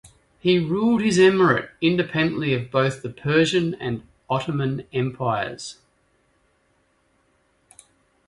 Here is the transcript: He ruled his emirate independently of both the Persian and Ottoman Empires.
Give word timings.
He 0.39 0.57
ruled 0.57 1.03
his 1.03 1.19
emirate 1.19 1.69
independently 1.79 2.55
of 2.55 2.71
both 2.71 3.03
the 3.03 3.11
Persian 3.11 3.75
and 3.75 4.01
Ottoman 4.31 4.87
Empires. 4.91 5.77